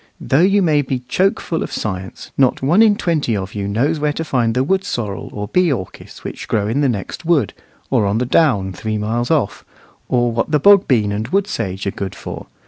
Though 0.19 0.41
you 0.41 0.63
may 0.63 0.81
be 0.81 0.97
choke 1.07 1.39
full 1.39 1.61
of 1.61 1.71
science, 1.71 2.31
not 2.35 2.63
one 2.63 2.81
in 2.81 2.95
twenty 2.95 3.37
of 3.37 3.53
you 3.53 3.67
knows 3.67 3.99
where 3.99 4.11
to 4.13 4.23
find 4.23 4.55
the 4.55 4.63
wood 4.63 4.83
sorrel, 4.83 5.29
or 5.31 5.47
bee 5.47 5.71
orchis, 5.71 6.23
which 6.23 6.47
grow 6.47 6.67
in 6.67 6.81
the 6.81 6.89
next 6.89 7.23
wood, 7.23 7.53
or 7.91 8.07
on 8.07 8.17
the 8.17 8.25
down 8.25 8.73
three 8.73 8.97
miles 8.97 9.29
off, 9.29 9.63
or 10.09 10.31
what 10.31 10.49
the 10.49 10.59
bog 10.59 10.87
bean 10.87 11.11
and 11.11 11.27
wood 11.27 11.45
sage 11.45 11.85
are 11.85 11.91
good 11.91 12.15
for. 12.15 12.47